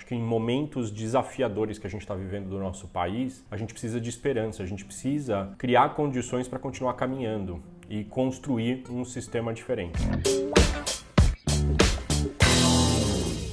Acho 0.00 0.06
que 0.06 0.14
em 0.14 0.22
momentos 0.22 0.90
desafiadores 0.90 1.78
que 1.78 1.86
a 1.86 1.90
gente 1.90 2.00
está 2.00 2.14
vivendo 2.14 2.48
do 2.48 2.58
nosso 2.58 2.88
país, 2.88 3.44
a 3.50 3.56
gente 3.58 3.74
precisa 3.74 4.00
de 4.00 4.08
esperança, 4.08 4.62
a 4.62 4.66
gente 4.66 4.82
precisa 4.82 5.52
criar 5.58 5.90
condições 5.90 6.48
para 6.48 6.58
continuar 6.58 6.94
caminhando 6.94 7.62
e 7.86 8.02
construir 8.04 8.82
um 8.88 9.04
sistema 9.04 9.52
diferente. 9.52 9.98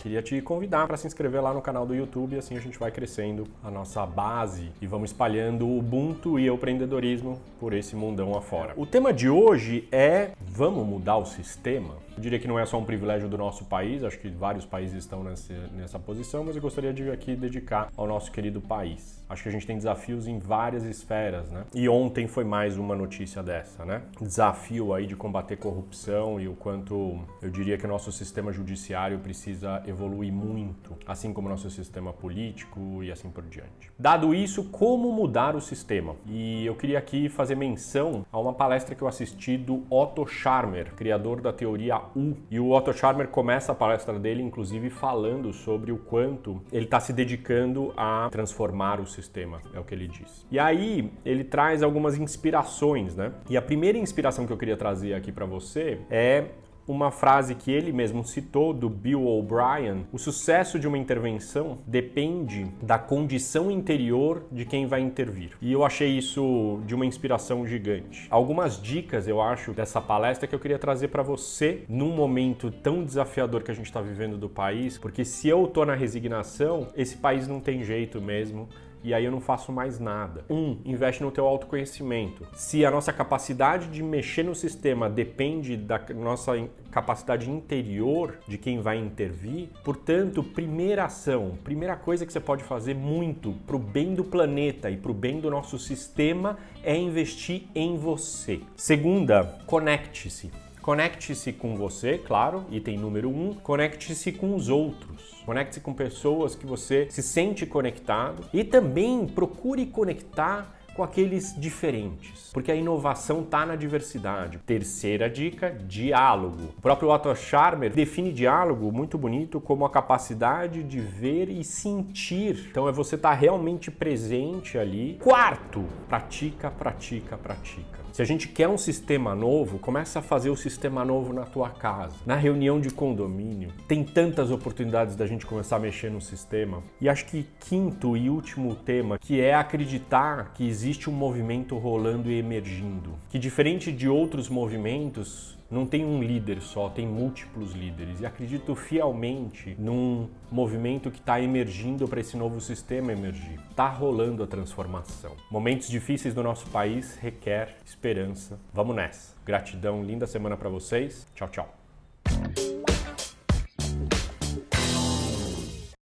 Queria 0.00 0.22
te 0.22 0.40
convidar 0.40 0.86
para 0.86 0.96
se 0.96 1.06
inscrever 1.06 1.42
lá 1.42 1.52
no 1.52 1.60
canal 1.60 1.84
do 1.84 1.94
YouTube, 1.94 2.38
assim 2.38 2.56
a 2.56 2.60
gente 2.60 2.78
vai 2.78 2.90
crescendo 2.90 3.46
a 3.62 3.70
nossa 3.70 4.06
base 4.06 4.72
e 4.80 4.86
vamos 4.86 5.10
espalhando 5.10 5.66
o 5.66 5.78
Ubuntu 5.78 6.38
e 6.38 6.50
o 6.50 6.54
empreendedorismo 6.54 7.38
por 7.60 7.74
esse 7.74 7.94
mundão 7.94 8.34
afora. 8.34 8.72
O 8.78 8.86
tema 8.86 9.12
de 9.12 9.28
hoje 9.28 9.86
é 9.92 10.30
vamos 10.40 10.86
mudar 10.86 11.18
o 11.18 11.26
sistema? 11.26 11.96
Eu 12.20 12.22
diria 12.22 12.38
que 12.38 12.46
não 12.46 12.58
é 12.58 12.66
só 12.66 12.78
um 12.78 12.84
privilégio 12.84 13.30
do 13.30 13.38
nosso 13.38 13.64
país, 13.64 14.04
acho 14.04 14.18
que 14.18 14.28
vários 14.28 14.66
países 14.66 14.98
estão 14.98 15.24
nessa, 15.24 15.54
nessa 15.72 15.98
posição, 15.98 16.44
mas 16.44 16.54
eu 16.54 16.60
gostaria 16.60 16.92
de 16.92 17.10
aqui 17.10 17.34
dedicar 17.34 17.88
ao 17.96 18.06
nosso 18.06 18.30
querido 18.30 18.60
país. 18.60 19.24
Acho 19.26 19.44
que 19.44 19.48
a 19.48 19.52
gente 19.52 19.66
tem 19.66 19.76
desafios 19.76 20.26
em 20.26 20.38
várias 20.38 20.84
esferas, 20.84 21.50
né? 21.50 21.64
E 21.72 21.88
ontem 21.88 22.26
foi 22.26 22.44
mais 22.44 22.76
uma 22.76 22.94
notícia 22.94 23.42
dessa, 23.42 23.86
né? 23.86 24.02
Desafio 24.20 24.92
aí 24.92 25.06
de 25.06 25.16
combater 25.16 25.56
corrupção 25.56 26.38
e 26.38 26.46
o 26.46 26.52
quanto 26.52 27.20
eu 27.40 27.48
diria 27.48 27.78
que 27.78 27.86
o 27.86 27.88
nosso 27.88 28.12
sistema 28.12 28.52
judiciário 28.52 29.18
precisa 29.20 29.82
evoluir 29.86 30.30
muito, 30.30 30.98
assim 31.06 31.32
como 31.32 31.46
o 31.46 31.50
nosso 31.50 31.70
sistema 31.70 32.12
político 32.12 33.02
e 33.02 33.10
assim 33.10 33.30
por 33.30 33.44
diante. 33.44 33.90
Dado 33.98 34.34
isso, 34.34 34.64
como 34.64 35.10
mudar 35.10 35.56
o 35.56 35.60
sistema? 35.60 36.16
E 36.26 36.66
eu 36.66 36.74
queria 36.74 36.98
aqui 36.98 37.30
fazer 37.30 37.54
menção 37.54 38.26
a 38.30 38.38
uma 38.38 38.52
palestra 38.52 38.94
que 38.94 39.00
eu 39.00 39.08
assisti 39.08 39.56
do 39.56 39.86
Otto 39.88 40.26
Scharmer, 40.26 40.92
criador 40.94 41.40
da 41.40 41.52
teoria 41.52 42.09
E 42.50 42.58
o 42.58 42.70
Otto 42.70 42.92
Scharmer 42.92 43.28
começa 43.28 43.72
a 43.72 43.74
palestra 43.74 44.18
dele, 44.18 44.42
inclusive, 44.42 44.90
falando 44.90 45.52
sobre 45.52 45.92
o 45.92 45.98
quanto 45.98 46.60
ele 46.72 46.84
está 46.84 47.00
se 47.00 47.12
dedicando 47.12 47.92
a 47.96 48.28
transformar 48.30 49.00
o 49.00 49.06
sistema, 49.06 49.60
é 49.74 49.78
o 49.78 49.84
que 49.84 49.94
ele 49.94 50.06
diz. 50.06 50.46
E 50.50 50.58
aí 50.58 51.10
ele 51.24 51.44
traz 51.44 51.82
algumas 51.82 52.18
inspirações, 52.18 53.14
né? 53.16 53.32
E 53.48 53.56
a 53.56 53.62
primeira 53.62 53.98
inspiração 53.98 54.46
que 54.46 54.52
eu 54.52 54.56
queria 54.56 54.76
trazer 54.76 55.14
aqui 55.14 55.30
para 55.32 55.46
você 55.46 56.00
é 56.10 56.46
uma 56.90 57.10
frase 57.10 57.54
que 57.54 57.70
ele 57.70 57.92
mesmo 57.92 58.24
citou 58.24 58.72
do 58.72 58.88
Bill 58.88 59.26
O'Brien: 59.26 60.06
o 60.12 60.18
sucesso 60.18 60.78
de 60.78 60.88
uma 60.88 60.98
intervenção 60.98 61.78
depende 61.86 62.66
da 62.82 62.98
condição 62.98 63.70
interior 63.70 64.44
de 64.50 64.64
quem 64.64 64.86
vai 64.86 65.00
intervir. 65.00 65.52
E 65.60 65.72
eu 65.72 65.84
achei 65.84 66.08
isso 66.08 66.80
de 66.86 66.94
uma 66.94 67.06
inspiração 67.06 67.66
gigante. 67.66 68.26
Algumas 68.30 68.80
dicas, 68.80 69.28
eu 69.28 69.40
acho, 69.40 69.72
dessa 69.72 70.00
palestra 70.00 70.46
que 70.46 70.54
eu 70.54 70.58
queria 70.58 70.78
trazer 70.78 71.08
para 71.08 71.22
você 71.22 71.84
num 71.88 72.14
momento 72.14 72.70
tão 72.70 73.04
desafiador 73.04 73.62
que 73.62 73.70
a 73.70 73.74
gente 73.74 73.86
está 73.86 74.00
vivendo 74.00 74.36
do 74.36 74.48
país, 74.48 74.98
porque 74.98 75.24
se 75.24 75.48
eu 75.48 75.66
tô 75.66 75.84
na 75.84 75.94
resignação, 75.94 76.88
esse 76.96 77.16
país 77.16 77.46
não 77.46 77.60
tem 77.60 77.82
jeito 77.84 78.20
mesmo 78.20 78.68
e 79.02 79.14
aí 79.14 79.24
eu 79.24 79.30
não 79.30 79.40
faço 79.40 79.72
mais 79.72 79.98
nada. 79.98 80.44
Um, 80.48 80.78
investe 80.84 81.22
no 81.22 81.30
teu 81.30 81.46
autoconhecimento. 81.46 82.46
Se 82.54 82.84
a 82.84 82.90
nossa 82.90 83.12
capacidade 83.12 83.88
de 83.88 84.02
mexer 84.02 84.42
no 84.42 84.54
sistema 84.54 85.08
depende 85.08 85.76
da 85.76 86.00
nossa 86.14 86.52
capacidade 86.90 87.50
interior 87.50 88.38
de 88.46 88.58
quem 88.58 88.80
vai 88.80 88.98
intervir, 88.98 89.68
portanto, 89.84 90.42
primeira 90.42 91.04
ação, 91.04 91.56
primeira 91.62 91.96
coisa 91.96 92.26
que 92.26 92.32
você 92.32 92.40
pode 92.40 92.64
fazer 92.64 92.94
muito 92.94 93.52
para 93.66 93.76
o 93.76 93.78
bem 93.78 94.14
do 94.14 94.24
planeta 94.24 94.90
e 94.90 94.96
para 94.96 95.10
o 95.10 95.14
bem 95.14 95.40
do 95.40 95.50
nosso 95.50 95.78
sistema 95.78 96.58
é 96.82 96.96
investir 96.96 97.64
em 97.74 97.96
você. 97.96 98.60
Segunda, 98.76 99.58
conecte-se. 99.66 100.50
Conecte-se 100.82 101.52
com 101.52 101.76
você, 101.76 102.16
claro, 102.16 102.64
item 102.70 102.96
número 102.98 103.28
um. 103.28 103.52
Conecte-se 103.54 104.32
com 104.32 104.56
os 104.56 104.70
outros. 104.70 105.42
Conecte-se 105.44 105.80
com 105.80 105.92
pessoas 105.92 106.54
que 106.54 106.64
você 106.64 107.06
se 107.10 107.22
sente 107.22 107.66
conectado 107.66 108.44
e 108.52 108.64
também 108.64 109.26
procure 109.26 109.84
conectar 109.84 110.79
com 110.94 111.02
aqueles 111.02 111.58
diferentes, 111.58 112.50
porque 112.52 112.70
a 112.70 112.74
inovação 112.74 113.42
está 113.42 113.64
na 113.64 113.76
diversidade. 113.76 114.58
Terceira 114.58 115.28
dica: 115.28 115.76
diálogo. 115.86 116.74
O 116.78 116.80
próprio 116.80 117.10
Otto 117.10 117.34
Scharmer 117.34 117.92
define 117.92 118.32
diálogo 118.32 118.90
muito 118.92 119.16
bonito 119.16 119.60
como 119.60 119.84
a 119.84 119.90
capacidade 119.90 120.82
de 120.82 121.00
ver 121.00 121.48
e 121.48 121.62
sentir. 121.64 122.68
Então 122.70 122.88
é 122.88 122.92
você 122.92 123.14
estar 123.14 123.30
tá 123.30 123.34
realmente 123.34 123.90
presente 123.90 124.78
ali. 124.78 125.18
Quarto: 125.22 125.84
pratica, 126.08 126.70
pratica, 126.70 127.36
pratica. 127.36 128.00
Se 128.12 128.20
a 128.20 128.24
gente 128.24 128.48
quer 128.48 128.68
um 128.68 128.76
sistema 128.76 129.36
novo, 129.36 129.78
começa 129.78 130.18
a 130.18 130.22
fazer 130.22 130.50
o 130.50 130.56
sistema 130.56 131.04
novo 131.04 131.32
na 131.32 131.44
tua 131.44 131.70
casa, 131.70 132.16
na 132.26 132.34
reunião 132.34 132.80
de 132.80 132.90
condomínio. 132.90 133.72
Tem 133.86 134.02
tantas 134.02 134.50
oportunidades 134.50 135.14
da 135.14 135.26
gente 135.26 135.46
começar 135.46 135.76
a 135.76 135.78
mexer 135.78 136.10
no 136.10 136.20
sistema. 136.20 136.82
E 137.00 137.08
acho 137.08 137.26
que 137.26 137.46
quinto 137.60 138.16
e 138.16 138.28
último 138.28 138.74
tema, 138.74 139.16
que 139.16 139.40
é 139.40 139.54
acreditar 139.54 140.52
que 140.54 140.64
existe 140.80 141.10
um 141.10 141.12
movimento 141.12 141.76
rolando 141.76 142.30
e 142.30 142.38
emergindo, 142.38 143.14
que 143.28 143.38
diferente 143.38 143.92
de 143.92 144.08
outros 144.08 144.48
movimentos, 144.48 145.58
não 145.70 145.84
tem 145.84 146.04
um 146.04 146.22
líder 146.22 146.62
só, 146.62 146.88
tem 146.88 147.06
múltiplos 147.06 147.72
líderes. 147.72 148.20
E 148.20 148.26
acredito 148.26 148.74
fielmente 148.74 149.76
num 149.78 150.28
movimento 150.50 151.10
que 151.10 151.18
está 151.18 151.40
emergindo 151.40 152.08
para 152.08 152.20
esse 152.20 152.36
novo 152.36 152.60
sistema 152.60 153.12
emergir. 153.12 153.60
Está 153.70 153.88
rolando 153.88 154.42
a 154.42 154.46
transformação. 154.46 155.36
Momentos 155.50 155.88
difíceis 155.88 156.34
do 156.34 156.42
nosso 156.42 156.66
país 156.70 157.16
requer 157.16 157.76
esperança. 157.84 158.58
Vamos 158.72 158.96
nessa. 158.96 159.36
Gratidão, 159.44 160.02
linda 160.02 160.26
semana 160.26 160.56
para 160.56 160.70
vocês. 160.70 161.26
Tchau, 161.34 161.48
tchau. 161.48 161.79